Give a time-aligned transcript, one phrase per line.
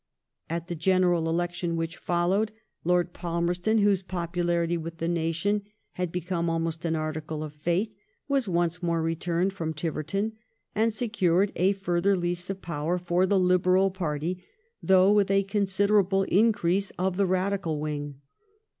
[0.49, 2.49] At the General Election which followed^
[2.83, 7.93] liOrd Palmerston, whose popularity with the nation had become almost an article of faith,
[8.27, 10.33] was once more re turned for Tiverton,
[10.73, 14.43] and secured a further lease of power for the Liberal party,
[14.81, 18.21] though with a considerable increase of the Radical wing.